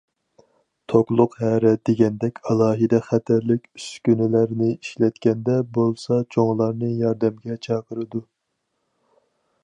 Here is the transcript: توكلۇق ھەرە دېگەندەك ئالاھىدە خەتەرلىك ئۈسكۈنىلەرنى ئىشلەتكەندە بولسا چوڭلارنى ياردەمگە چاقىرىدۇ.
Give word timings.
توكلۇق 0.91 1.33
ھەرە 1.41 1.73
دېگەندەك 1.89 2.39
ئالاھىدە 2.53 2.99
خەتەرلىك 3.09 3.67
ئۈسكۈنىلەرنى 3.79 4.69
ئىشلەتكەندە 4.77 5.57
بولسا 5.77 6.17
چوڭلارنى 6.37 6.89
ياردەمگە 7.03 7.59
چاقىرىدۇ. 7.69 8.23